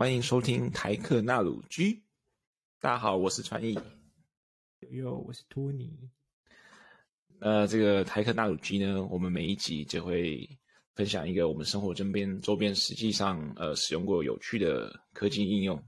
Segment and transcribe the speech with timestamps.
[0.00, 2.02] 欢迎收听台客纳鲁居。
[2.80, 3.78] 大家好，我是传艺。
[4.92, 5.92] 哟，我是托尼。
[7.38, 10.48] 呃，这个台客纳鲁居呢，我们每一集就会
[10.94, 15.78] 分享一个我们生活身边周边实际上呃使用过有趣的科技应用，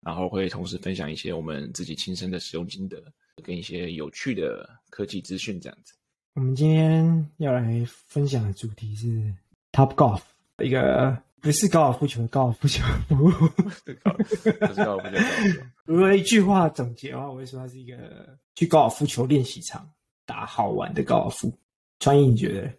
[0.00, 3.02] 然后会同时分享一些我们自己亲身的使用心得
[3.42, 5.92] 跟一些有趣的科技资讯这样子。
[6.34, 9.34] 我们今天要来分享的主题是
[9.72, 10.22] Topgolf，
[10.62, 15.22] 一个不是高尔夫球的高尔夫球服务，不是高尔夫球。
[15.84, 17.98] 如果一句话总结的话，我会说它是一个
[18.54, 19.86] 去高尔夫球练习场
[20.24, 21.52] 打好玩的高尔夫。
[22.00, 22.72] 传义，你觉得？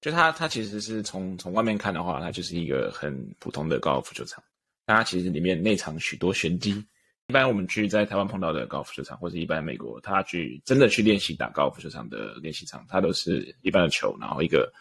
[0.00, 4.40] 就它，它其实是从从外面看的话，它就是一个很普通的高尔夫球场，
[4.84, 6.70] 但它其实里面内藏许多玄机。
[7.26, 14.72] 一般我们去在台湾碰到的高尔夫球场，或者一般美国，他去真的去练习打高尔夫球场的练习场，它都是一般的球，然后一个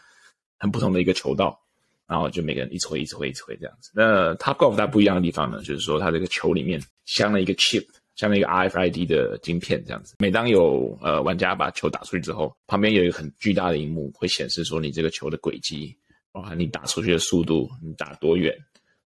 [0.60, 1.60] 很不同的一个球道，
[2.08, 3.92] 然后就每个人一直挥，一直挥，一直挥这样子。
[3.94, 7.86] 那 Topgolf 它不一样的地方呢，就是说它这个球里面镶了一个 chip，
[8.16, 10.16] 镶了一个 RFID 的晶片这样子。
[10.20, 15.96] 每当有呃玩家把球打出去之后，旁边有一个很巨大的荧幕，会显示说你这个球的轨迹，
[16.32, 18.56] 包含你打出去的速度，你打多远。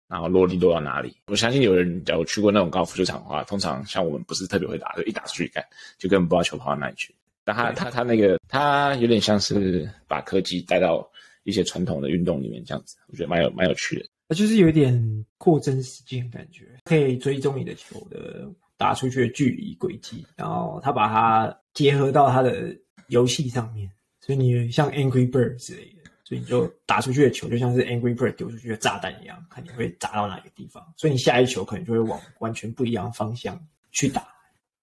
[0.09, 1.17] 然后落地落到哪里？
[1.27, 5.65] 我相信有人假如去过那种高尔夫球场的话，通常像我们不是特别会打，就一打出去干，
[5.98, 7.13] 就根本不知道球跑到哪里去。
[7.42, 11.11] 但他他他那个他有点像是把科技带到
[11.47, 14.06] 一些传统的运动里面这样子，我觉得蛮有蛮有趣的。
[14.28, 26.11] 它就是有点扩增实境的感觉，可以追踪你的球的打出去的距离轨迹，然后他把它结合到他的游戏上面，所以你像 Angry Bird 之类的。
[26.28, 30.84] 所以你就打出去的球就像是 Angry Bird 丢出去的炸弹一样，看你会砸到哪个地方。
[30.97, 33.56] 所以你下一球可能就会往完全不一样的方向
[33.92, 34.27] 去打。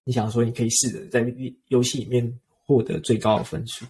[0.04, 1.22] 你想说你可以试着在
[1.68, 3.84] 游戏里面获得最高的分数，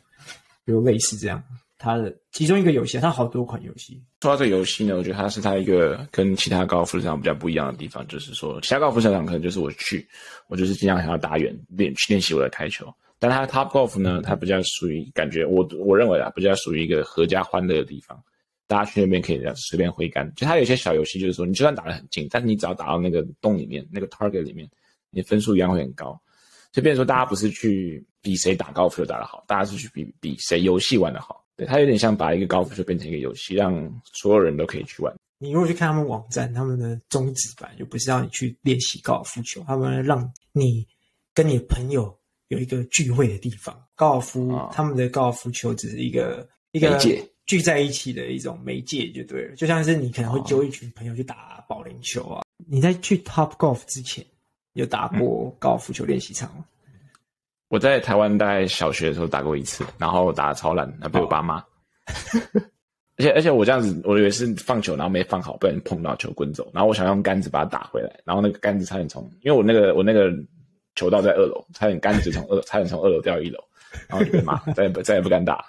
[0.65, 1.41] 比如类似这样。
[1.85, 4.03] 它的其中一个游戏，它好多款游戏。
[4.23, 10.09] 说到这个游戏呢，我觉得它是它一个跟其他高尔夫球场比较不一样的地方，就是说其他高尔夫球场可能就是我去，
[10.49, 12.87] 我就是尽量想要打远练去练习我的台球。
[13.19, 18.19] 但它 Topgolf 呢，它比较属于感觉，我我认为啊，比较属于一个合家欢乐的地方，
[18.67, 20.31] 大家去那边可以这样随便挥杆。
[20.35, 24.69] 就它有些小游戏，就是说你就算打得很近，但是你只要打到那个洞里面，那个 target 里面，
[25.11, 26.19] 你的分数一样会很高。
[26.75, 31.43] 就变成说，大家不是去比谁打高尔夫球打得好，大家是去比比谁游戏玩得好。
[31.57, 33.73] 对，它有点像把一个高尔夫球变成一个游戏，让
[34.13, 35.15] 所有人都可以去玩。
[35.39, 40.85] 你如果去看他们网站，他们的宗旨版就不是让你去练习高尔夫球，他们让你
[41.33, 42.15] 跟你的朋友。
[42.49, 46.97] 有一个聚会的地方，高尔夫，哦、他们的高尔夫球只是一个一个
[47.47, 49.57] 聚在一起的一种媒介，就对了。
[49.57, 52.41] 就像是你可能会揪一群朋友去打保龄球啊。
[52.41, 54.25] 哦、你在去 Topgolf 之前，
[54.75, 56.65] 有打过高尔夫球练习场吗？
[57.69, 61.59] 我在台湾大概小学的时候打过一次，然后打得超烂，那被我爸骂。
[61.59, 61.65] 哦、
[63.17, 70.31] 而且而且我这样子，我以为是放球，然后没放好，被人碰到球滚走，然后我想用杆子把它打回来，然后那个杆子差点从，因为我那个我那个。
[70.97, 73.59] 球道在二楼，差点杆子从二， 差点从二楼掉一楼，
[74.07, 75.65] 然后就被骂， 再也不再也不敢打。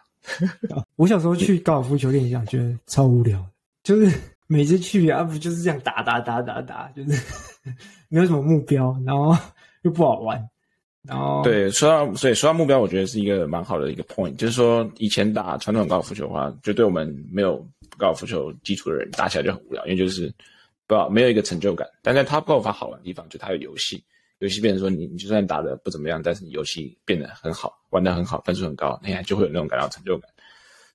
[0.97, 3.43] 我小时候去高尔夫球练习场，觉得超无聊，
[3.81, 4.15] 就是
[4.47, 7.21] 每次去啊，不就是这样打打打打打，就是
[8.09, 9.35] 没有什么目标，然后
[9.83, 10.43] 又不好玩。
[11.07, 17.57] 然后对，说到所以说到目标，我觉得是一个蛮好的一个 point，就是说以前打传统高尔夫球的话，就对我们没有
[17.97, 20.33] 高尔夫球基础的人打起来就很无聊，因为就是
[20.87, 21.87] 不没有一个成就感。
[22.01, 24.03] 但在 Topgolf 好玩的地方，就它有游戏。
[24.39, 30.29] 游戏变成说你，你就算打得不怎么样，但是你游戏变得很好，玩得很好，分数很高，那就会有那种感到成就感，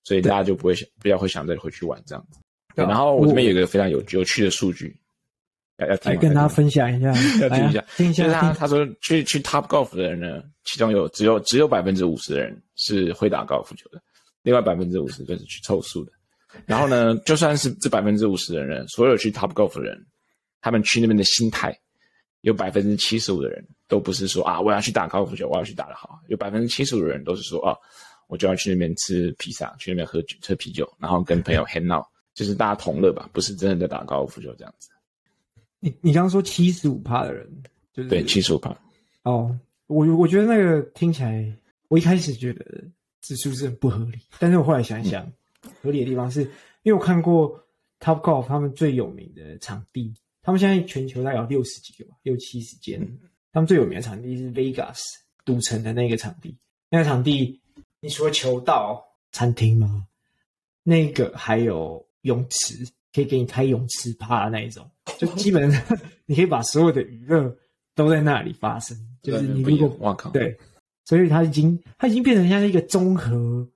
[0.05, 2.39] 所以大家就不会想，比较会想再回去玩这样子。
[2.75, 4.97] 对，然后我这边有一个非常有有趣的数据，
[5.79, 7.09] 要要听，来跟大家分享一下，
[7.43, 8.23] 要听一下，听一下。
[8.25, 14.01] 就是他他说去去 Topgolf 的人呢，其中有只有只有百分之五十的人是会打高尔夫球的，
[14.43, 16.13] 另外百分之五十就是去凑数的。
[16.67, 19.99] 然后呢，就算是这百分之五十的人，所有去 Topgolf 的人，
[20.61, 21.77] 他们去那边的心态。
[22.43, 26.19] 有百分之七十五的人都不是说啊，我要去打高尔夫球，我要去打得好。
[26.29, 27.77] 有百分之七十五的人都是说啊，
[28.29, 32.03] 我就要去那边吃披萨，去那边喝酒、喝啤酒，然后跟朋友 hang out，
[32.35, 34.89] 就是大家同乐吧，不是真的在打高尔夫球这样子。
[35.79, 37.49] 你你刚刚说七十五趴的人，
[37.93, 38.77] 就是对七十五趴。
[39.23, 41.53] 哦，我我觉得那个听起来，
[41.89, 42.65] 我一开始觉得
[43.21, 44.19] 这是不是很不合理？
[44.39, 45.25] 但是我后来想一想，
[45.63, 46.43] 嗯、合理的地方是
[46.83, 47.63] 因为我看过
[47.99, 50.15] Topgolf 他们最有名的场地。
[50.43, 53.01] 他们现在全球大概有六十几个吧，六七十间。
[53.53, 55.01] 他们最有名的场地是 Vegas
[55.45, 56.57] 赌城的那个场地。
[56.89, 57.61] 那个场地，
[58.01, 60.07] 你除了球道、餐厅吗？
[60.83, 64.89] 那个还有泳池，可以给你开泳池趴的那一种。
[65.19, 67.55] 就基本上，你可以把所有的娱乐
[67.95, 68.97] 都在那里发生。
[69.23, 70.57] 就是你如果哇靠，对，
[71.05, 73.69] 所以它已经它已经变成像一个综合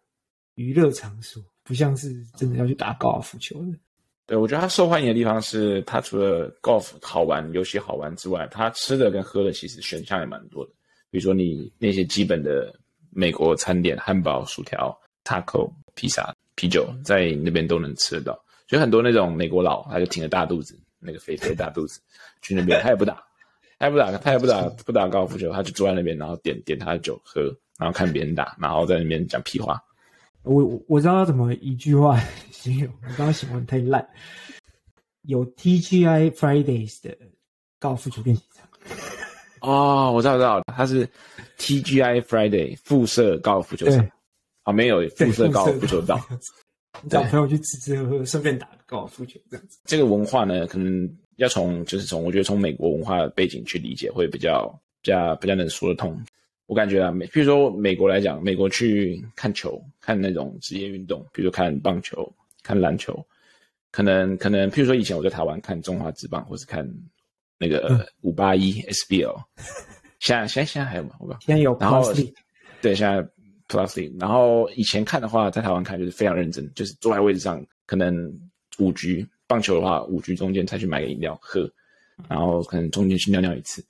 [0.54, 3.78] 娱乐场所，不像是真的要去打高尔夫球的。
[4.26, 10.72] 对，我觉得它受欢迎的地方是，它除了 golf 好玩、游戏好玩之外，它吃的跟喝的其实选项也蛮多的。
[11.10, 12.74] 比如说你那些基本的
[13.10, 18.44] 美国餐点，汉堡、薯条、taco、披萨、啤酒，在那边都能吃得到。
[18.68, 22.00] 所以很多那种美国佬，他就挺着大肚子，那个肥肥的大肚子
[22.42, 23.22] 去那边，他也不打，
[23.78, 27.42] 他也不打，他也不打，不打高尔夫球，他就坐在那边，然后点点他的酒喝，
[27.78, 29.82] 然后看别人打，然后在那边讲屁话。
[30.42, 32.20] 我我知道他怎么一句话
[32.50, 34.06] 形容，我刚刚形容太烂。
[35.22, 37.16] 有 TGI Fridays 的
[37.78, 38.68] 高尔夫球练习场。
[39.60, 41.08] 哦，我知道，我知道，它是
[41.58, 44.06] TGI Friday 附设高尔夫球场，
[44.64, 46.20] 旁边有附设高尔夫球道。
[47.10, 49.78] 找朋友去吃吃喝喝，顺便打个高尔夫球这样子。
[49.84, 54.68] 这个文化呢，可能要从就是从我觉得从美国文化的背景去理解，会比较
[55.02, 56.18] 比较比较能说得通。
[56.66, 62.32] 我感觉啊，美，比如说美国来讲，美国去看球，看那种职业运动，比如说看棒球、
[62.62, 63.22] 看篮球，
[63.90, 66.88] 可能可能，譬如说以前我在台湾看中华职棒，或是看
[67.58, 69.36] 那个五八一 SBL，
[70.20, 71.16] 现在现在现在还有吗？
[71.18, 71.40] 我不知道。
[71.44, 71.76] 现在有。
[71.78, 72.14] 然后
[72.80, 73.26] 对，现在
[73.68, 78.30] Plus，然后以前看的话，在台湾看就是非常认真，就是坐在位置上，可能
[78.78, 81.70] 五局棒球的话，五局中间才去买个饮料喝，
[82.28, 83.84] 然后可能中间去尿尿一次。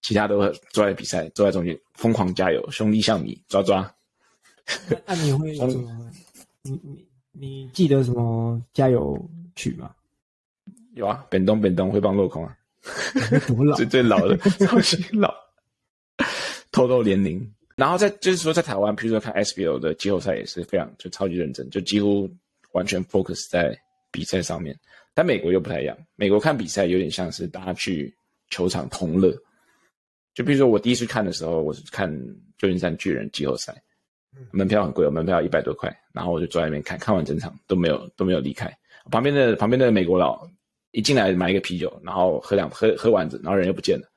[0.00, 0.38] 其他都
[0.70, 3.92] 坐在比赛，坐在中间疯狂加油，兄弟像你抓抓。
[5.04, 6.10] 那你会 什么？
[6.62, 9.18] 你你你记得什么加油
[9.56, 9.90] 曲吗？
[10.94, 12.56] 有啊，本东本东会帮落空啊。
[13.48, 13.74] 多老？
[13.76, 14.36] 最最老的，
[14.66, 15.34] 超级老。
[16.70, 17.52] 偷偷年龄。
[17.78, 22.28] 然后在就是说，在台湾，譬如说看 SBL 的季后赛也是非常就超级认真，就几乎
[22.72, 23.78] 完全 focus 在
[24.10, 24.76] 比赛上面。
[25.14, 28.12] 但美国又不太一样，美国看比赛有点像是大家去
[28.50, 29.32] 球场同乐。
[30.34, 32.12] 就比如说我第一次看的时候，我是看
[32.56, 33.80] 旧金山巨人季后赛，
[34.50, 38.68] 门票很贵，门票一百多块，然后我就坐在那边看，看完整场都没有都没有离开。
[39.08, 40.44] 旁边的旁边的美国佬
[40.90, 44.08] 一进来买一个啤酒，然后喝两喝喝完子，然后人又不见了，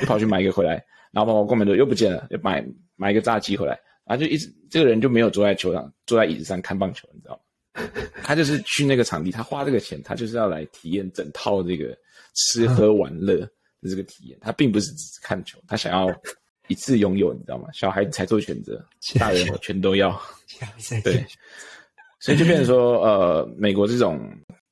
[0.00, 0.84] 又跑去买一个回来，
[1.16, 2.62] 然后把我关门的又不见了，又买
[2.94, 3.72] 买一个炸鸡回来，
[4.04, 7.90] 然后就一直这个人就没有坐在球场，坐在椅子上看棒球，你知道吗？
[8.22, 11.96] 他就是去那个场地，他花这个钱，他就是要来体验整套这个
[12.34, 13.48] 吃喝玩乐
[13.82, 13.88] 的。
[13.88, 16.12] 这个体验，他并不是只是看球，他想要
[16.66, 17.68] 一次拥有，你知道吗？
[17.72, 18.84] 小孩子才做选择，
[19.16, 20.20] 大人我全都要。
[21.04, 21.24] 对，
[22.18, 24.28] 所以就变成说，呃，美国这种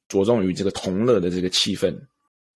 [0.08, 1.96] 着重于这个同乐的这个气氛，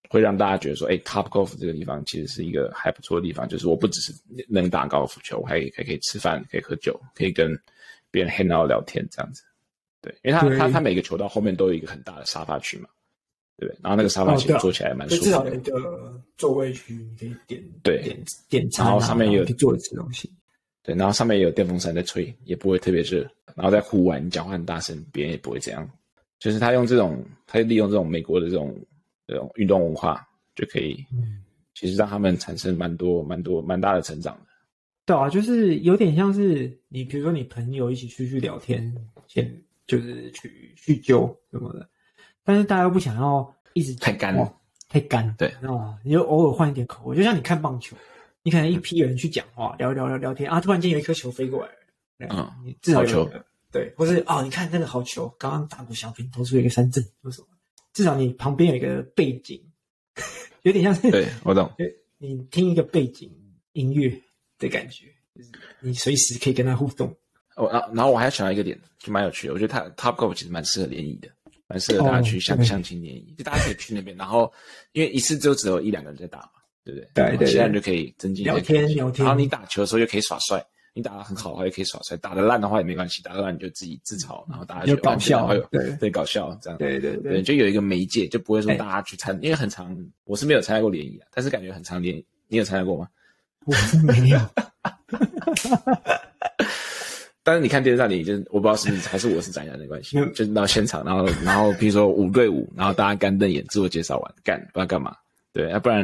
[0.09, 4.13] 会让大家觉得说，哎，Topgolf 这个地方其实是一个还不错的地方，就是我不只是
[4.49, 7.57] 能打高尔夫球，我还还可以吃饭，可以喝酒，可以跟
[8.11, 9.43] 别人 hang out 聊天这样子。
[10.01, 12.89] 对，因为他他他每个球道后面都有一个很大的沙发区嘛。
[13.57, 15.25] 对，然后那个沙发其实坐起来蛮舒服的。
[15.27, 18.17] 至少有一个座位区，你可以点对点
[18.49, 20.33] 点餐，然后上面有坐着吃东西。
[20.85, 23.29] 对，然后上面也有电风扇在吹，也不会特别热。
[23.57, 25.91] 然后在户外，你讲话很大声，别人也不会这样。
[26.39, 28.73] 就是他用这种，他利用这种美国的这种
[29.29, 30.27] 这种运动文化，
[30.57, 31.45] 就可以，嗯，
[31.75, 34.47] 其实让他们产生蛮多蛮多蛮大的成长的。
[35.05, 38.95] 对啊，就是有点像是你，比如说你朋友一起出去聊天，
[39.27, 41.89] 先就是去叙旧什么的。
[42.43, 44.35] 但是大家又不想要一直太干，
[44.89, 45.99] 太干，对，知道吗？
[46.03, 47.95] 你就偶尔换一点口味，就像你看棒球，
[48.43, 51.71] 你可能一批人去讲话，聊一聊聊聊天啊，突然间有一颗球飞过来，
[52.31, 53.31] 嗯，你至少有球，
[53.71, 57.49] 对，或是哦，你看那个好球，刚刚打过小平投出一个三振，为什么？
[57.93, 59.61] 至少你旁边有一个背景，
[60.63, 61.71] 有点像是，对，我懂，
[62.19, 63.31] 你听一个背景
[63.73, 64.11] 音乐
[64.59, 67.09] 的感觉，就是你随时可以跟他互动。
[67.57, 71.29] 哦，然后然后我还要想到一个点，就蛮有趣的，我觉得他 Topgolf 其实蛮适合联谊的。
[71.71, 74.51] 蛮适合大家去相相亲联谊，就大家可以去那边，然后
[74.93, 76.53] 因为一次就只有一两个人在打嘛，
[76.83, 77.11] 对不对？
[77.13, 79.23] 对对，其他人就可以增进聊天聊天。
[79.27, 80.65] 然后你打球的时候就可以耍帅，
[80.99, 86.77] 你打得很好的话也可以耍帅，打得烂的话也没关系，打得烂你就自己自嘲，然后大家就搞笑，对对搞笑这样。
[86.77, 93.07] 对对对，就有一个媒介，就不会说大家去参，因为很长我是没有参加过联谊啊，但是感觉很长联谊，你有参加过吗？
[93.65, 94.41] 我是没有。
[97.45, 105.15] 但是你看电视上，你就是我不知道是不是还是我是宅男的关系，就是到现场，然后然后比如说五对五，然后大家干瞪眼，自我介绍完干不知道干嘛，
[105.53, 106.03] 对，要不然，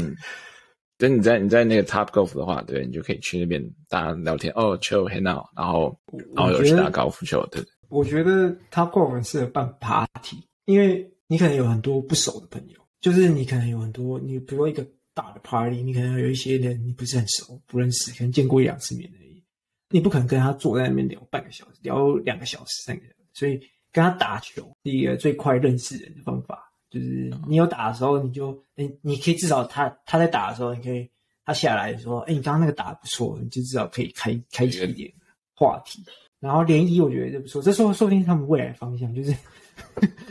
[0.96, 5.98] 等你在你在那个 Topgolf 的话，对你就可以去那边大家聊天哦，chill hang out，然后
[6.34, 7.62] 然后有去打高尔夫球，对。
[7.88, 19.42] 我觉得 Topgolf 适合办 party，因为你可能有很多不熟的朋友，就是你可能有很多，你比如说一个大的 party，你可能有一些人你不是很熟，不认识，可能见过一两次面而已。
[19.90, 23.60] 你不可能跟他坐在那边聊半个小时，聊两个小时、三个小时，所以
[23.92, 26.72] 跟他打球是一个最快认识人的方法。
[26.94, 31.10] 就是你有打的时候，你就你你可以至少他他在打的时候，你可以
[31.44, 35.12] 他下来说，哎，你刚刚那个打得不错，你就至少可以开开启一点
[35.56, 36.04] 话题。
[36.38, 39.34] 然后联谊我觉得就不错，这说说不定他们未来方向就是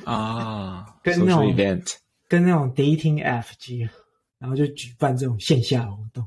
[0.05, 1.95] 啊， 跟那种 event
[2.29, 3.93] 跟那种 dating app 结合，
[4.39, 6.25] 然后就举办这种线下活动。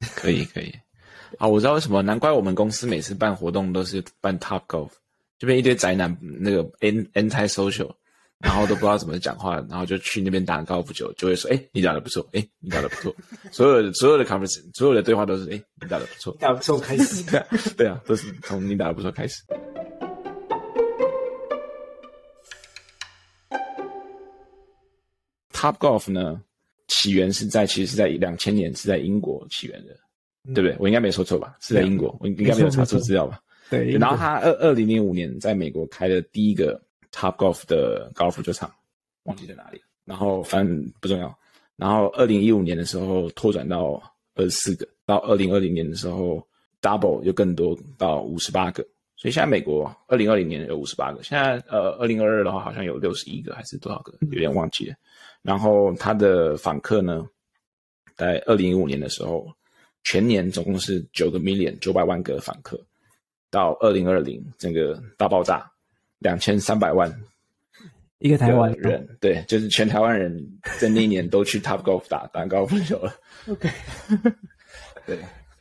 [0.16, 0.74] 可以可以，
[1.38, 4.90] 啊，我知道为什么，难怪我们公司每次办活动都是办 Top Golf，
[5.38, 7.92] 这边一堆宅男那个 anti social。
[8.40, 13.12] 然后都不知道怎么讲话，然后就去那边打高尔夫球，就会说：“哎，你打的不错，哎，你打的不错。
[13.50, 19.42] ”所有的所有的 conversation，所有的对话都是：“哎，你打的不错，打不错开始。”对啊，对啊，都是从你打的不错开始。
[25.52, 26.40] Top Golf 呢，
[26.86, 29.92] 起源是在其实是在两千年是在英国起源的，
[30.46, 30.76] 嗯、对不对？
[30.78, 31.56] 我应该没说错吧？
[31.60, 33.40] 是在英国，我应该没有查错资料吧？
[33.68, 33.90] 对。
[33.96, 36.80] 然后他二二零零五年在美国开了第一个。
[37.12, 38.70] Top Golf 的高尔夫球场，
[39.24, 39.80] 忘记在哪里。
[40.04, 41.36] 然后反正不重要。
[41.76, 44.02] 然后二零一五年的时候拓展到
[44.34, 46.46] 二十四个，到二零二零年的时候
[46.80, 48.82] double 又更多到五十八个。
[49.16, 54.94] 所以现在美国二零二零年有五十八个，现在呃二零二二的话好像有六十一个还是多少个，有点忘记了。
[55.42, 57.28] 然后他的访客呢，
[58.16, 59.46] 在二零一五年的时候，
[60.04, 62.80] 全年总共是九个 million 九百万个访客，
[63.50, 65.70] 到二零二零整个大爆炸。
[66.18, 67.12] 两千三百万
[68.20, 70.36] 一个台湾人，对，就是全台湾人
[70.80, 73.14] 在那一年都去 Top Golf 打打高尔夫球了。
[73.46, 73.70] OK，
[75.06, 75.16] 对，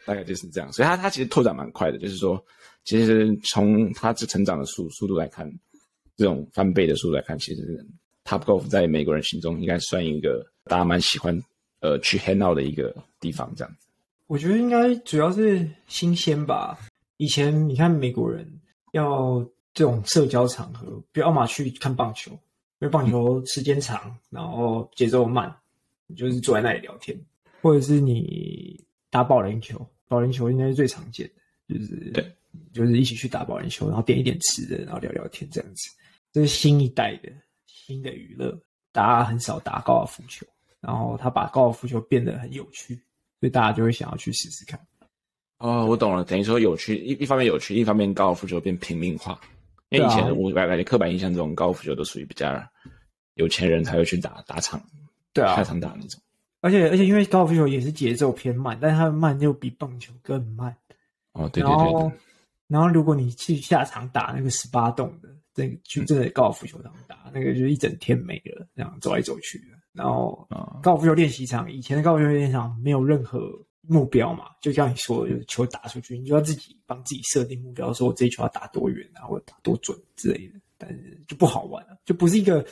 [0.05, 0.73] 大概就是这样。
[0.73, 2.43] 所以他他其实拓展蛮快的，就是说，
[2.83, 5.47] 其实从他这成长的速速度来看，
[6.15, 7.85] 这种翻倍的速度来看，其实
[8.25, 11.39] Top Golf 在美国人心中应该算一个大家蛮喜欢
[11.81, 13.87] 呃去 hang out 的一个地方，这样子。
[14.25, 16.75] 我觉得应该主要是新鲜吧。
[17.17, 18.43] 以前你看美国人
[18.93, 19.47] 要。
[19.77, 25.55] 这种社交场合，比如要么去看棒球，因为棒球时间长，嗯、然后节奏慢，
[26.07, 27.15] 你就是坐在那里聊天，
[27.61, 31.29] 或者是你打保龄球，保龄球应该是最常见
[31.67, 32.35] 的，就是对，
[32.73, 35.91] 就是一起去打保龄球，然后点一点吃的，然后聊聊天这样子。
[36.33, 37.29] 这是新一代的
[37.67, 38.59] 新的娱乐，
[38.91, 40.43] 大家很少打高尔夫球，
[40.79, 42.95] 然后他把高尔夫球变得很有趣，
[43.39, 44.79] 所以大家就会想要去试试看。
[45.59, 49.39] 哦，我懂了，等于说有趣，一一方面有趣，一方面高尔夫球变平民化。
[49.89, 52.61] 因为以前我感觉刻板印象，这种高尔夫球都属于比较
[53.35, 54.81] 有钱人才会去打打场，
[55.33, 56.19] 对啊，下场打那种。
[56.59, 60.75] 而且而且，因为高尔夫球也是节奏偏慢，但是它的慢又比棒球更慢。
[61.33, 61.93] 哦，对对对，对。
[61.93, 62.11] 然后，
[62.67, 69.77] 然后如果你去下场打那个十八洞的，这个去真的高尔夫球场打，嗯、那个就一整天没了，这样走来走去的。
[69.93, 70.47] 然后，
[70.83, 73.49] 高尔夫球练习场，以前的高尔夫球练习场没有任何。
[73.87, 80.59] 目标嘛，就像你说的，就是球打出去，你就要自己帮自己设定目标，说我这一球要打多远啊，或者打多准之类的。
[80.79, 82.63] 但是就不好玩了，就不是一个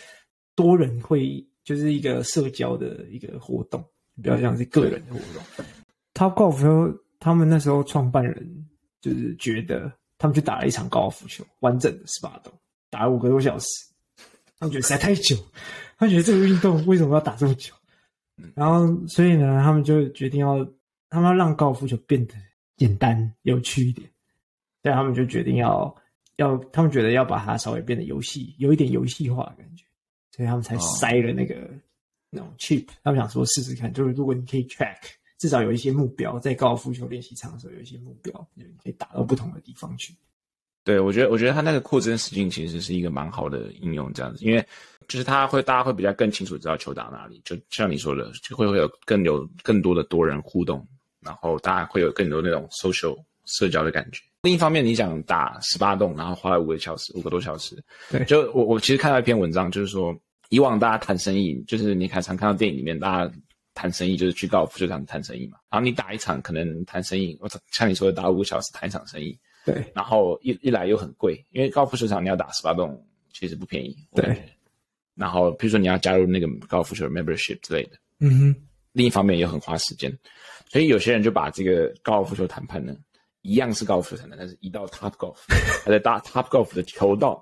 [0.54, 3.84] 多人会议，就是一个社交的一个活动，
[4.18, 5.66] 比较像是个人的活动。
[6.14, 8.68] Top Golf 说，他们那时候创办人
[9.02, 12.54] 就是觉得，他们去打了一场高尔夫球，完整的十八洞，
[12.92, 13.68] 打了五个多小时，
[14.60, 15.36] 他们觉得实在太久，
[15.98, 17.74] 他觉得这个运动为什么要打这么久？
[18.54, 20.64] 然后所以呢，他们就决定要。
[21.10, 22.34] 他们要让高尔夫球变得
[22.78, 24.10] 简单有趣一点，
[24.84, 25.96] 所以他们就决定要
[26.38, 29.86] 要，他们觉得要把它稍微变得游戏，有一点游戏化的感觉，
[30.32, 31.70] 所以他们才塞了那个、哦、
[32.30, 32.88] 那种 chip。
[33.04, 34.98] 他们想说试试看，就是如果你可以 track，
[35.38, 40.14] 至少有一些目标，在高尔夫球练习场的时候有一些目标，你可以打到不同的地方去。
[40.84, 44.64] 对，我觉得，我觉得他那个扩增实境其实是一个蛮好的应用，这样子，因为
[45.08, 50.88] 就是他会大家会比较更清楚知道球打哪里，就像你说的，就会会有更有更多的多人互动。
[51.26, 54.22] 然后大家会有更多那种 social 社交的感觉。
[54.44, 57.76] 另一方面，你想打十八洞，然后花了五个小时，五个多小时。
[58.12, 60.16] 对，就我我其实看到一篇文章，就是说
[60.50, 63.34] 以往大家谈生意，就是你看常看到电影里面大家
[63.74, 65.58] 谈生意，就是去高尔夫球场谈生意嘛。
[65.72, 69.36] 然后你打一场可能谈生意，我像你说的打五个小时谈一场生意。
[69.66, 69.84] 对。
[69.96, 73.04] 然后一一来又很贵，因为高尔夫球场你要打十八洞
[73.34, 73.98] 其实不便宜。
[74.14, 74.38] 对。
[75.16, 77.98] 然后比如说你要加入那个高尔夫球 membership 之类的。
[78.20, 78.56] 嗯哼。
[78.92, 80.16] 另一方面也很花时间。
[80.76, 82.94] 所以有些人就把这个高尔夫球谈判呢，
[83.44, 85.38] 一样是高尔夫球谈判，但是移到 Top Golf，
[85.86, 87.42] 他在打 Top Golf 的球道，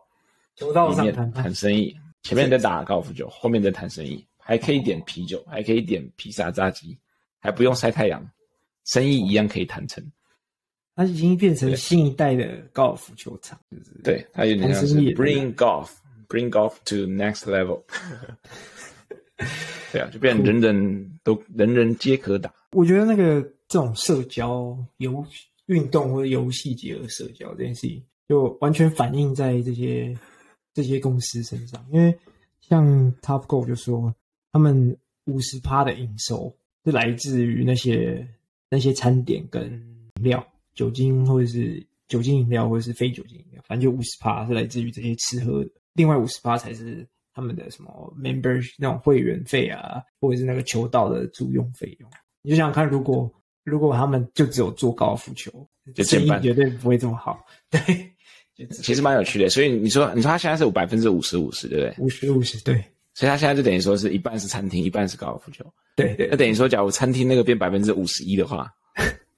[0.55, 1.97] 球道上谈生意。
[2.21, 6.95] 前面在打高尔夫球，后面在谈生意，还可以点啤酒，还可以点披萨、炸鸡，
[7.39, 8.23] 还不用晒太阳，
[8.85, 10.05] 生意一样可以谈成。
[10.95, 17.81] 它已经变成新一代的高尔夫球场，就是对，它有点像是 Bring Golf，Bring Golf to Next Level。
[19.91, 22.53] 对啊，就变人人都人人皆可打。
[22.73, 25.25] 我觉得那个这种社交游
[25.67, 30.17] 运动或者游戏结合社交这件事情，就完全反映在这些
[30.73, 31.85] 这些公司身上。
[31.91, 32.13] 因为
[32.61, 34.13] 像 Top Go 就说，
[34.51, 36.53] 他们五十趴的营收
[36.83, 38.27] 是来自于那些
[38.69, 39.63] 那些餐点跟
[40.15, 52.09] 饮料、酒精或者是酒精饮料或者是非酒精饮料，反正就五十趴是来自于这些吃喝，另外五十趴才是他们的什么 members 那种会员费啊，或者是那个球道的租用费用。
[52.43, 53.31] 你就想想看，如果
[53.63, 55.49] 如果他们就只有做高尔夫球，
[55.95, 57.43] 就生意绝对不会这么好。
[57.71, 57.79] 对，
[58.69, 59.49] 其实蛮有趣的。
[59.49, 62.05] 所以你说，你说他现在是百分之五十五十，对不对？
[62.05, 62.75] 五十五十，对。
[63.15, 65.63] 所以他现在就等于说是一半是餐厅，一半是高尔夫球。
[65.95, 66.27] 对对。
[66.29, 68.69] 那等于说，假如餐厅那个变百分之五十一的话，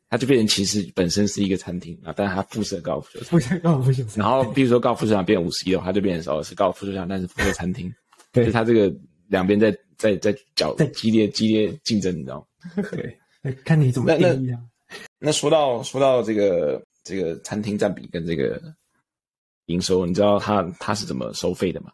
[0.09, 3.29] 它就变成其实本身是一个餐厅啊，但是它附设高尔夫球场。
[3.29, 4.13] 附设高尔夫球场。
[4.15, 7.93] 然后，比如说高尔夫球场变五十一的话，它就变成说是高尔夫球场，但是附设餐厅。
[8.31, 8.45] 对。
[8.45, 8.91] 就它这个
[9.27, 12.39] 两边在在在较激烈激烈竞争，你知道
[12.75, 12.83] 吗？
[12.91, 13.17] 对。
[13.63, 14.59] 看你怎么定义啊。
[15.19, 18.59] 那说到说到这个这个餐厅占比跟这个
[19.67, 21.91] 营收，你知道他他是怎么收费的吗？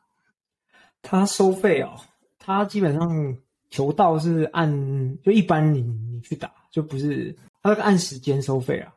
[1.02, 2.00] 他收费哦，
[2.40, 3.38] 他基本上
[3.70, 4.72] 球道是按
[5.22, 8.96] 就一般你你去打就不是，他按时间收费啊。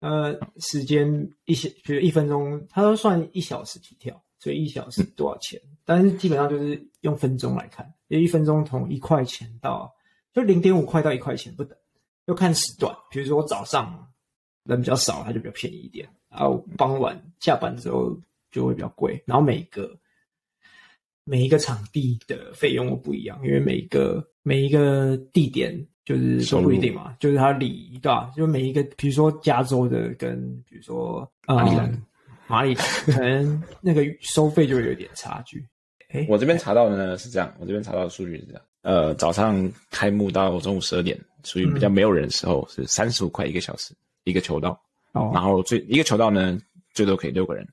[0.00, 5.58] 呃，时间一些比如一分钟，他都算一小时起跳，所以一小时多少钱？
[5.64, 9.92] 嗯、但是基本上就是用分钟来看，就一分钟从一块钱到
[10.32, 11.76] 就零点五块到一块钱不等。
[12.26, 14.06] 要看时段，比如说我早上
[14.64, 18.18] 人比较少，它就比较便宜一点，然后傍晚下班之后
[18.50, 19.22] 就会比较贵。
[19.26, 19.94] 然后每个
[21.24, 28.32] 每一个场地的费用都不一样，因为每一个每一个地点就是都不一定嘛，就是它里对吧？
[28.34, 32.02] 就每一个，比如说加州的跟比如说马里兰，
[32.46, 35.62] 马里兰可能那个收费就会有点差距。
[36.14, 38.62] 哎，我这边查到的呢是这样，我这边查到的数据是这样。
[38.82, 43.92] 呃，早上开幕到中午十二点，属于比较没有人的时候，是三十五块一个小时
[44.22, 44.80] 一个球道。
[45.12, 45.30] 哦。
[45.34, 46.56] 然后最一个球道呢，
[46.92, 47.66] 最多可以六个人。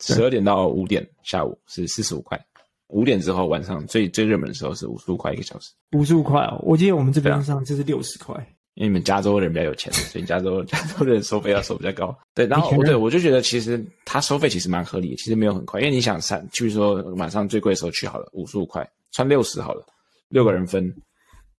[0.00, 2.40] 十二点到五点下午是四十五块，
[2.86, 5.72] 五点之后晚上最最热门的时候是五十五块一个小时。
[5.92, 8.34] 五十五块哦，我记得我们这边上就是六十块。
[8.78, 12.16] 因为你们加州人比较有钱，所以加州 加州的收费要收比较高。
[12.32, 19.84] 对，然后对我就觉得其实他收费其实蛮合理的，其实没有很快，因为你想三，就是说晚上最贵的时候去好了，五十五块，穿六十好了。
[20.28, 20.94] 六个人分，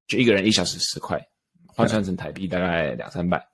[0.06, 1.20] 就一个人一小时十块，
[1.66, 3.44] 换算成台币大概两三百，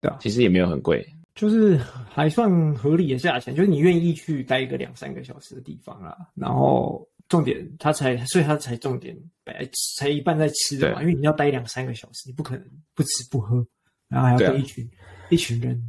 [0.00, 1.76] 对啊，其实也没有很贵，就是
[2.08, 6.16] 还算合理的价钱，就是你愿意去待一个两三个小时的地方啦。
[6.34, 13.66] 然后重点他才，所以他才重点摆才一半在吃的嘛，因为你要待两三个小时，你不可能不吃不喝，
[14.08, 15.80] 然后还要跟一群、啊、一群人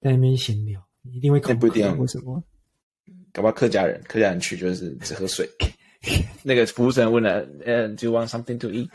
[0.00, 2.42] 在那边闲聊，你一定会口渴或什么，
[3.32, 5.48] 搞不好客家人客家人去就是只喝水。
[6.44, 8.90] 那个服务生问了，呃，Do you want something to eat？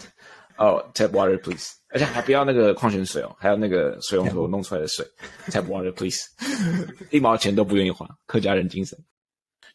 [0.57, 1.73] 哦、oh,，Tap water please。
[1.89, 5.05] 而且还不要那个矿泉水哦，还有那个水龙头弄出来的水
[5.47, 6.21] ，Tap water please。
[7.11, 8.97] 一毛钱都不愿意花，客家人精神。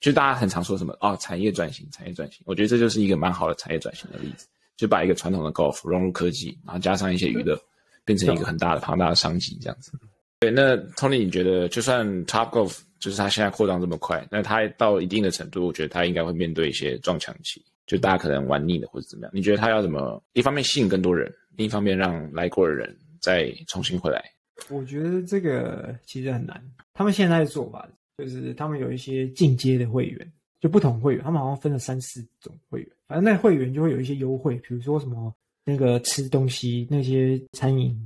[0.07, 2.41] 就大家很常说什么哦，产业转型，产业转型。
[2.47, 7.61] 我觉得这就是一个蛮好的产业转型的例子，就把一个传统的高尔夫融入科技，然后加上一些娱乐，
[8.05, 9.91] 变成一个很大的庞大的商机，这样子。
[10.39, 19.33] 对，那 Tony，你觉得就算 Topgolf 就是它现在扩张这么快，那它到一定的程度，我觉得它应该会面对一些撞墙期，就大家可能玩腻了或者怎么样。
[19.35, 24.25] 你觉得它要怎么一方面吸引更多人，另一方面让来过的人再重新回来？
[24.71, 26.63] 我觉得这个其实很难。
[26.95, 37.97] 他们现在做法就是他们有一些进阶的会员，就不同会员，他们好像分了三四种会员，反正那会员就会有一些优惠，比如说什么那个吃东西那些餐饮。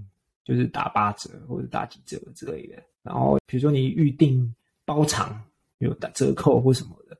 [0.42, 4.52] 就是打八折或者打几折之类的，然后比如说你预定
[4.84, 5.40] 包场
[5.78, 7.16] 有打折扣或什么的，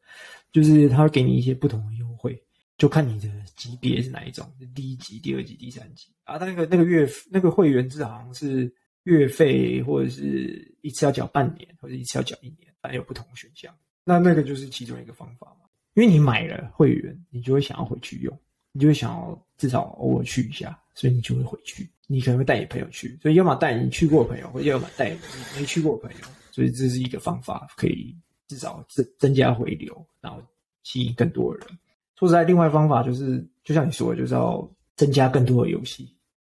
[0.51, 2.43] 就是他会给你一些不同的优惠，
[2.77, 6.39] 就看你的级别是哪一种，第一级、第二级、第三级啊。
[6.39, 8.73] 他那个那个月那个会员制好像是
[9.05, 13.75] 月费，或者是一次要缴半年，或者一次要缴一年，还有不同选项。
[14.05, 18.39] 那那个就是其中一个方法嘛，因为你买了会员，你就会想要回去用，
[18.73, 21.89] 你就会想要至少偶尔去一下，所以你就会回去。
[22.07, 25.19] 你可能会带你朋友去，所以要么带你去过的朋友，或者要么带你
[25.57, 28.13] 没去过的朋友，所以这是一个方法，可以
[28.49, 30.43] 至少增增加回流，然后
[30.83, 31.79] 吸引更多的人。
[32.17, 36.13] 说实在，另外方法就是，就像你说的，就是要增加更多的游戏，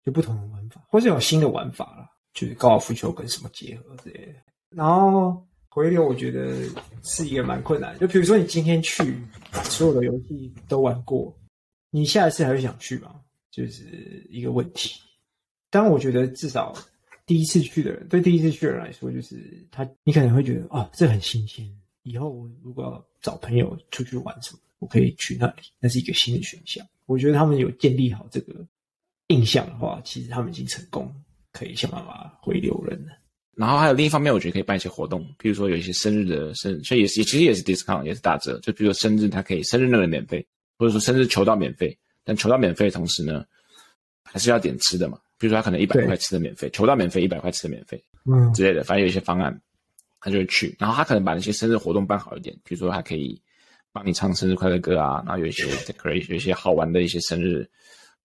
[0.06, 4.36] 就不同的玩法，或是有新的玩法了，就是高尔夫球跟什么结合之类的。
[4.70, 6.54] 然后回流，我觉得
[7.02, 7.98] 是一个蛮困难。
[7.98, 9.16] 就比如说你今天去，
[9.64, 11.34] 所有的游戏都玩过，
[11.90, 13.22] 你下一次还会想去吗？
[13.50, 15.00] 就是一个问题。
[15.70, 16.76] 但我觉得至少
[17.26, 21.66] 第一次去的人，对第一次去的人来说，就是他，你可能会觉得哦，这很新鲜。
[22.04, 26.86] 以后我如果要找朋友出去玩什么，我可以去那里，那是一个新的选项。
[27.06, 28.54] 我觉得他们有建立好这个
[29.28, 31.16] 印象的话，其实他们已经成功，
[31.54, 33.14] 可以想办法回流人了。
[33.56, 38.60] 然后还有另一方面，我觉得可以办一些活动，比如说有一些生日的生，所以也是其实也是 discount，也是打折。
[38.60, 40.46] 就比如说生日，他可以生日那个免费，
[40.78, 41.98] 或者说生日求到免费。
[42.24, 43.44] 但求到免费的同时呢，
[44.24, 45.20] 还是要点吃的嘛。
[45.38, 49.60] 比如说他可能一百块吃的免费，求到免费，一百块吃的免费，嗯之类的，反正有一些方案。
[50.24, 53.42] 他就会去，然后他可能把那些生日活动办好一点，比如说他可以
[53.92, 57.68] 帮你唱生日快乐歌啊，然后有一些 decoration，有一些好玩的一些生日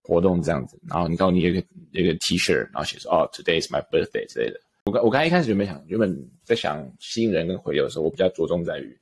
[0.03, 4.61] 活动这样子，然后你告诉你有一个有一个 T 恤，然后写说哦 Today is my birthday 之类的。
[4.87, 8.97] 我刚我刚一开始就没想，原本在想吸引人跟回流的时候，我比较着重在于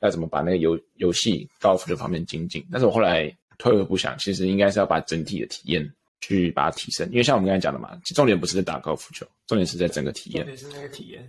[0.00, 5.88] 要怎么把那个游游戏高尔夫球方面精进，但是我后来退而不想，其实应该是要把整体的体验
[6.20, 11.24] 去把它提升，因为像我们刚才讲的嘛，重点不是在打高尔夫球，重点是在整个体验，重点是那个体验。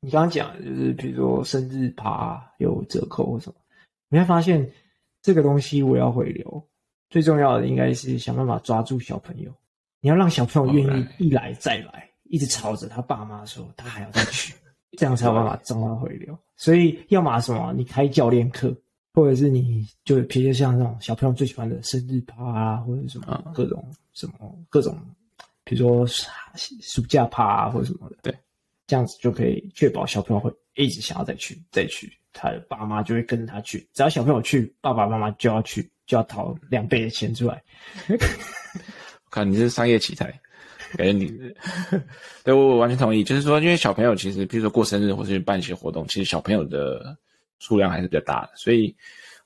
[0.00, 3.56] 你刚刚讲的就是，比如说生日趴有折扣或什么，
[4.08, 4.70] 你会发现
[5.20, 6.64] 这个东西我要回流，
[7.10, 9.52] 最重要的应该是想办法抓住小朋友，
[10.00, 12.08] 你要让小朋友愿意一来再来。
[12.32, 14.54] 一直吵着他爸妈说他还要再去，
[14.96, 16.36] 这样才有办法招他回流。
[16.56, 18.74] 所以要么什么，你开教练课，
[19.12, 24.98] 或者是你就比如像那种小朋友最喜欢的生日趴啊，或者什么各种什么各种，
[25.62, 26.06] 比如说
[26.80, 28.34] 暑假趴啊或者什么的，对，
[28.86, 33.86] 这样子就可以确保小朋友会一直想要再去再去，他的爸妈就会跟着他去。
[33.92, 37.62] 只要小朋友去，爸爸妈妈就要去，就要掏两倍的钱出来。
[39.30, 40.32] 看你是商业奇才。
[40.98, 41.32] 感觉你，
[42.44, 43.24] 对，我完全同意。
[43.24, 47.16] 就是说，因为小朋友其实，比如说过生日或是办一些活动，其实小朋友的
[47.58, 48.50] 数量还是比较大的。
[48.56, 48.94] 所以，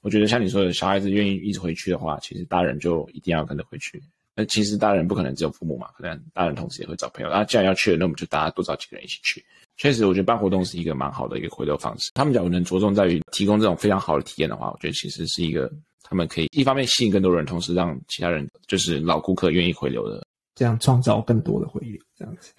[0.00, 4.02] 我觉得像你说的，小孩子愿意一直回去的话，其实大人就一定要跟着回去。
[4.35, 7.30] 那其实大人不可能只有父母嘛，可能大人同时也会找朋友。
[7.30, 9.42] 那既然要去了，那我们就大家多找几个人一起去。
[9.78, 12.11] 确实，我觉得办活动是一个蛮好的一个回流方式。
[12.14, 20.26] 他们假如能着重在于提供这种非常好的体验的话，我觉得其实是一个他们可以一方面吸引更多人，同时让其他人就是老顾客愿意回流的。
[20.57, 22.53] 这样创造更多的回流，这样子。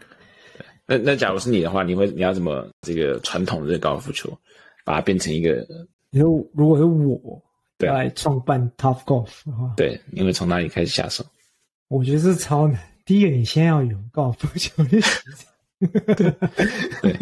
[0.56, 4.30] 对，那那假如是你的话，你会你要怎么这个传统的这个高尔夫球，
[4.86, 5.68] 把它变成一个？
[6.12, 7.44] 你说如果是我
[7.80, 11.26] 来创办 Topgolf 的话，对，你会从哪里开始下手？
[11.90, 12.80] 我觉得是超难。
[13.04, 15.10] 第一个，你先要有高尔夫球的习
[15.80, 16.16] 惯。
[16.16, 16.32] 对，
[17.02, 17.16] 对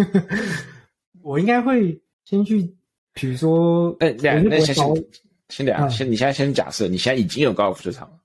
[1.22, 2.76] 我应该会先去，
[3.14, 5.06] 比如说，哎，两，那先先
[5.50, 8.18] 先两，先你现在先假设你现在已经有高尔夫球场了。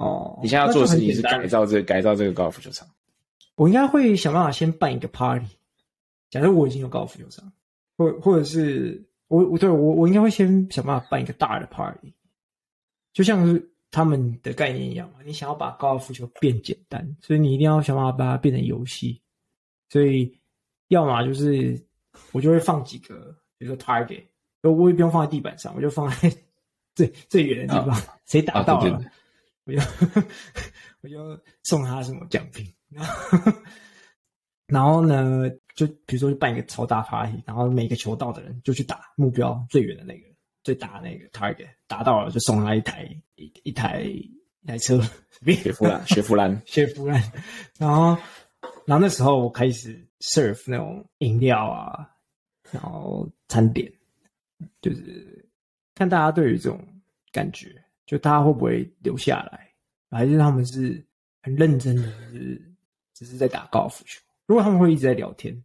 [0.00, 2.88] 哦，你现在要做的事情是改造这个改造这个高尔夫球场。
[3.54, 5.46] 我应该会想办法先办一个 party。
[6.30, 7.52] 假设我已经有高尔夫球场，
[7.98, 12.14] 或或者是我我对我我应该会先想办法办一个大的 party，
[13.12, 15.16] 就像是他们的概念一样嘛。
[15.22, 19.20] 你想要把高尔夫球变简单，所以你一定要想办法把它变成游戏。
[19.90, 20.34] 所以
[20.88, 21.78] 要么就是
[22.32, 24.22] 我就会放几个，比如说 target，
[24.62, 26.32] 我也不用放在地板上，我就放在
[26.96, 28.98] 最最远的地方，谁打到了。
[29.76, 30.22] 我就
[31.02, 33.52] 我就送他什么奖品，然后
[34.66, 40.26] 然后呢，就比如说就办一个超大 party，然后每个球到的人就去打目标最远的那个，
[40.62, 45.00] 最大的那个 target，打到了就送他一台一一台一台车，
[45.44, 47.32] 雪佛兰， 雪佛兰，雪佛兰。
[47.78, 48.16] 然后
[48.86, 52.08] 然后那时候我开始 serve 那种饮料啊，
[52.70, 53.90] 然后餐点，
[54.80, 55.48] 就是
[55.94, 56.78] 看大家对于这种
[57.32, 57.82] 感觉。
[58.10, 59.72] 就大家会不会留下来，
[60.10, 61.00] 还是他们是
[61.42, 62.60] 很认真的，是
[63.14, 64.20] 只是在打高尔夫球？
[64.46, 65.56] 如果他们会一直在聊天，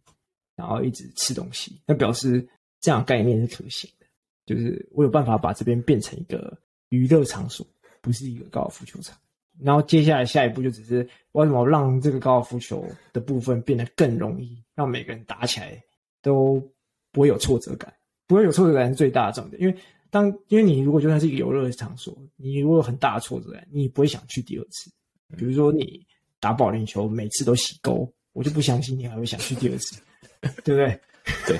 [0.54, 2.46] 然后一直吃东西，那表示
[2.80, 4.06] 这样概念是可行的。
[4.46, 6.56] 就是我有办法把这边变成一个
[6.90, 7.66] 娱乐场所，
[8.00, 9.18] 不是一个高尔夫球场。
[9.58, 15.82] 然后接下来下一步就只是我怎么让这个高尔夫球的部分变得更容易，让每个人打起来
[16.22, 16.62] 都
[17.10, 17.92] 不会有挫折感，
[18.28, 19.76] 不会有挫折感是最大的重点，因为。
[20.16, 24.90] 当因为你如果就算是一个游乐的场所，你如果有很大的挫折，你也不会想去第二次。
[25.36, 26.00] 比如说你
[26.40, 30.00] 打保龄球，每次都洗钩，我就不相信你还会想去第二次，
[30.64, 30.98] 对不对？
[31.46, 31.58] 对，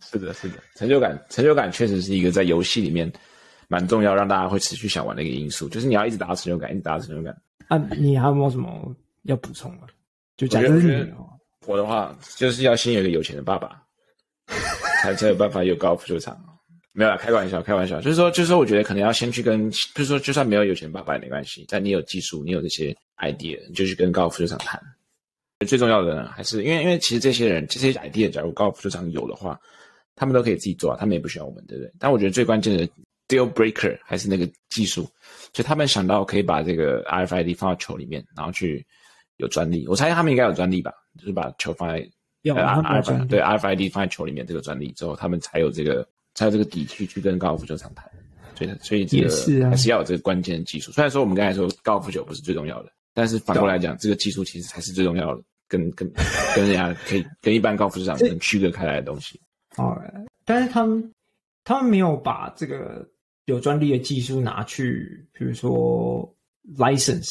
[0.00, 3.12] 是的，是的，成就感，成就感确实是一个在游戏里面
[3.68, 5.68] 蛮重要，让大家会持续想玩的一个因素。
[5.68, 7.36] 就是你要一直达到成就感，一直达到成就感。
[7.68, 9.88] 啊，你还有没有什么要补充的？
[10.38, 11.12] 就假设是你
[11.66, 13.82] 我的话，就是要先有一个有钱的爸爸，
[15.02, 16.42] 才才有办法有高尔夫球场。
[17.00, 24.78] 没有啦，开玩笑，开玩笑，就是说，就是说，我觉得可能要先去跟，就是说，就算没有有钱爸爸也没关系，但你有技术，你有这些 idea，你就去跟高尔夫球场谈。
[25.66, 29.58] 最重要的呢，还是因为，因为其实这些人这些 idea，假如高尔夫球场有的话，
[30.14, 31.90] 他们都可以自己做，他们也不需要我们，对不对？
[31.98, 32.86] 但我觉得最关键的
[33.28, 35.08] deal breaker 还是那个技术，
[35.54, 38.86] 就他们想到可以把这个 RFID 放到球里面，然后去
[39.38, 39.88] 有专利。
[39.88, 42.06] 我猜他们应该有专利吧，就是把球放在
[42.42, 46.06] 有 RFID 对 RFID 放在球里面这个专利之后，他们才有这个。
[46.40, 48.10] 才有这个底气去跟高尔夫球场谈，
[48.54, 50.90] 所以所以这个还是要有这个关键的技术。
[50.90, 56.10] 啊、虽然说我们刚才说高尔夫球不是最重要的，但是反过来讲，这个技术其实才是最重要的，跟跟
[56.56, 59.38] 跟人家可以跟一般高尔夫球场能区隔开来的东西。
[59.76, 59.94] 哦，
[60.46, 61.12] 但是他们
[61.62, 63.06] 他们没有把这个
[63.44, 66.34] 有专利的技术拿去，比如说
[66.78, 67.28] license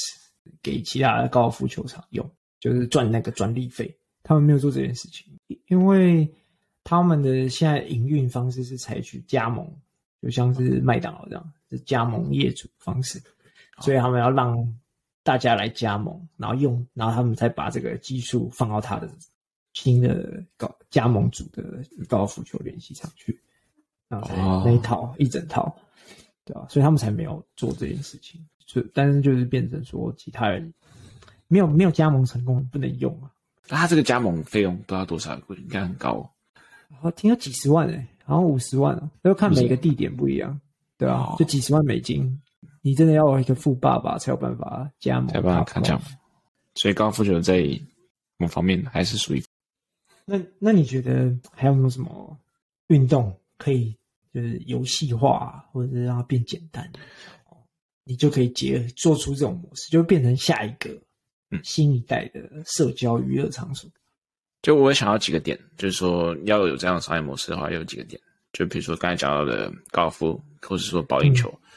[0.62, 3.92] 给其他的高尔夫球场用，就是赚那个专利费。
[4.22, 5.26] 他们没有做这件事情，
[5.66, 6.32] 因为。
[6.90, 9.72] 他们的现在营运方式是采取加盟，
[10.24, 13.22] 就像是麦当劳这样，是加盟业主方式，
[13.80, 14.58] 所以他们要让
[15.22, 19.08] 大家来加盟，然后用，然后他们才把这个技术放到他的
[19.74, 21.64] 新的高加盟组的
[22.08, 23.40] 高尔夫球联系场去，
[24.08, 25.78] 然后那一套一整套，
[26.44, 26.66] 对吧？
[26.72, 30.74] 所以他们才没有做这件事情，就但是就是变成说其他人
[31.48, 33.30] 没有没有加盟成功不能用啊。
[33.68, 36.30] 那他这个加盟费用不知道多少，应该很高哦。
[37.02, 40.60] 我听到几十万诶、欸，好像五十万哦，要看每个地点不一样，
[40.98, 42.42] 对啊，就几十万美金，
[42.82, 46.04] 你真的要有一个富爸爸才有办法加盟，才有办法看加盟。
[46.76, 47.64] 所以高尔夫球在
[48.38, 49.44] 某方面还是属于。
[50.26, 52.38] 那那你觉得还有没有什么
[52.88, 53.96] 运动可以
[54.34, 56.90] 就是游戏化，或者是让它变简单？
[58.04, 60.90] 你就可以结做出这种模式，就变成下一个
[61.64, 63.90] 新一代的社交娱乐场所。
[64.62, 71.70] 就我想要几个点，就是说要有这样的商业模式的话，有几个点，就比如说刚才讲到的高尔夫，或者说保龄球，嗯、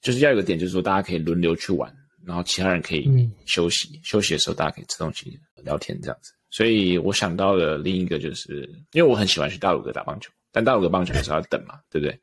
[0.00, 6.32] 就是要有个点，就是说大家可以轮流去玩，然后其他人可以休息，嗯、休息的时候大家可以吃东西、聊天这样子。
[6.48, 12.18] 所以我想到的另一个就是，因为我很喜欢去大鲁阁打棒球，但大鲁阁棒球的时候要等嘛，对不对？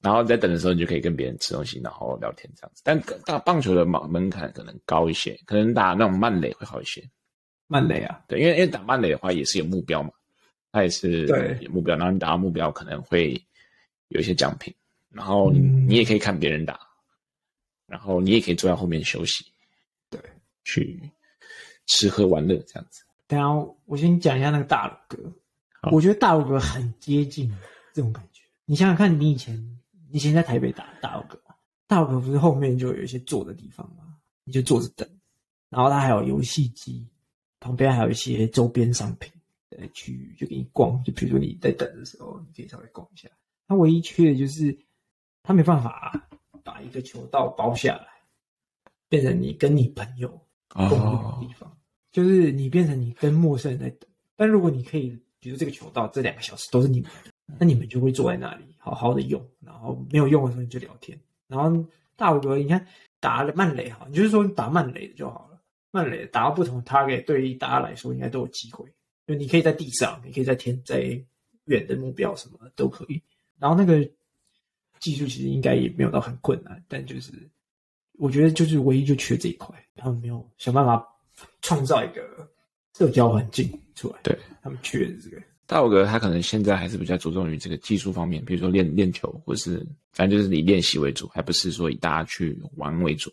[0.00, 2.82] 然后在等的时候，你就可以跟别人吃东西，然后聊天这样子。
[2.84, 7.02] 但打棒球的门门槛可能高一些，可能打那种慢垒会好一些。
[7.66, 10.10] 慢垒啊，对，因为因为打慢垒的话也是有目标嘛，
[10.70, 11.26] 他也是
[11.60, 13.40] 有目标，然后你达到目标可能会
[14.08, 14.72] 有一些奖品，
[15.10, 16.78] 然后你，也可以看别人打，
[17.86, 19.44] 然后你也可以坐在后面休息，
[20.10, 20.20] 对，
[20.64, 21.00] 去
[21.86, 23.02] 吃喝玩乐这样子。
[23.26, 23.48] 等下
[23.86, 25.32] 我先讲一下那个大鲁阁，
[25.90, 27.50] 我觉得大鲁阁很接近
[27.94, 28.42] 这种感觉。
[28.66, 29.56] 你想想看，你以前
[30.10, 31.40] 你以前在台北打大鲁阁，
[31.86, 34.16] 大鲁阁不是后面就有一些坐的地方吗？
[34.44, 35.08] 你就坐着等，
[35.70, 37.06] 然后它还有游戏机。
[37.64, 39.32] 旁边还有一些周边商品
[39.70, 41.02] 的区域，就给你逛。
[41.02, 43.26] 就比如说你在等的时候，你可以稍微逛一下。
[43.66, 44.76] 它唯一缺的就是，
[45.42, 46.12] 它没办法
[46.62, 48.06] 把一个球道包下来，
[49.08, 50.28] 变成你跟你朋友
[50.68, 51.66] 共用的地方。
[51.70, 51.78] Oh.
[52.12, 54.10] 就是你变成你跟陌生人在等。
[54.36, 61.18] 但如果你可以，比如这个球道这两个小时都是你们的，那你们就会坐在那里好好的用，然后没有用的时候你就聊天。
[61.48, 61.82] 然后
[62.14, 62.86] 大伟哥，你看
[63.20, 65.53] 打了慢垒哈，你就是说你打慢垒的就好了。
[65.94, 68.84] 慢垒打到不同的 target，对于大家来说应该都有机会。
[69.28, 71.16] 就你可以在地上，你可以在天，在
[71.66, 73.22] 远的目标什么的都可以。
[73.60, 74.04] 然后那个
[74.98, 77.30] 技术其实应该也没有到很困难，但就是
[78.18, 81.06] 我觉得就是唯一就缺这一块，他们没有想办法
[81.62, 82.50] 创造一个
[82.98, 84.18] 社交环境出来。
[84.24, 85.40] 对，他们缺的这个。
[85.64, 89.78] 大鲁阁他可能现在还是比较着重于这个技术方面，比如说练练球，或是
[90.10, 93.32] 反正就是以练习为主，还不是说以大家去玩为主。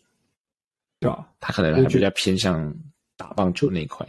[1.02, 1.28] 对吧？
[1.40, 2.72] 他可能还比较偏向
[3.16, 4.06] 打棒球那一块。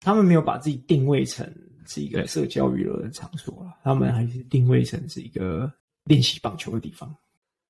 [0.00, 1.48] 他们没有把自己定位成
[1.86, 5.72] 是一个社交娱乐的场所了，他们还是定位成是一个
[6.04, 7.14] 练习棒球的地方，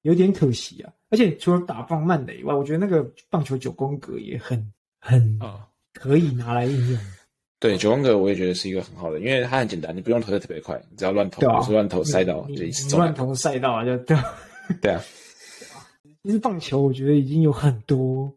[0.00, 0.90] 有点可惜啊。
[1.10, 5.38] 而且除了打棒慢垒以外，我觉得那个棒球九宫格也很很
[5.92, 6.98] 可以拿来应用。
[7.60, 12.96] 对，九宫格我也觉得是一个很好的，因为它很简单，你不用投的特别快，你只要乱投，不是乱投赛道就一直走。
[12.96, 14.16] 乱投赛道啊，就对。
[14.80, 15.02] 对啊。
[16.22, 18.32] 其实棒球我觉得已经有很多。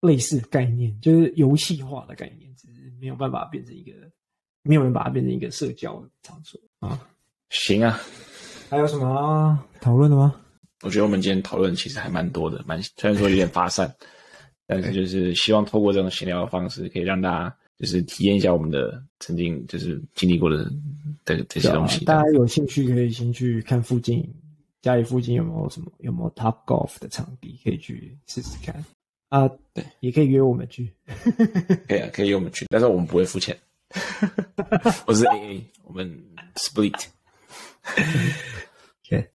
[0.00, 3.92] 类似概念就是游戏化的概念，只是没有办法变成一个，
[4.62, 7.00] 没有人把它变成一个社交场所啊。
[7.50, 8.00] 行啊，
[8.68, 10.34] 还有什么讨论的吗？
[10.82, 13.92] 我觉得我们今天讨论其实还蛮多的，蛮虽然说有点发散，
[14.66, 20.70] 但是就是希望透过这种闲聊的方式，可以让大家就是体验一下我们的曾经就是经历过的
[21.24, 22.04] 的这些东西。
[22.04, 24.28] 大家有兴趣可以先去看附近
[24.82, 28.84] 家里附近有没有什么有没有 Top Golf 的场地，可以去试试看。
[29.28, 30.92] 啊，对，也可以约我们去，
[31.88, 33.58] 可以啊，可以约我们去，但是我们不会付钱，
[35.06, 36.08] 我是 AA，我们
[36.54, 37.06] split。
[39.04, 39.28] OK，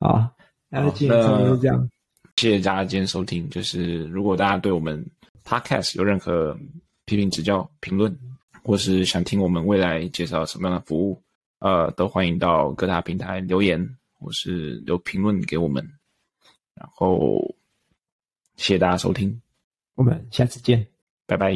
[0.00, 0.28] 好，
[0.68, 1.88] 那今天就这样，
[2.36, 3.48] 谢谢大家今天收听。
[3.48, 5.04] 就是如果大家对我们
[5.44, 6.58] Podcast 有任何
[7.04, 8.16] 批评指教、评论，
[8.64, 11.22] 或是想听我们未来介绍什么样的服务，
[11.60, 13.80] 呃，都欢迎到各大平台留言，
[14.18, 15.88] 或是留评论给我们，
[16.74, 17.40] 然后。
[18.58, 19.40] 谢谢大家收听，
[19.94, 20.86] 我们下次见，
[21.26, 21.54] 拜拜。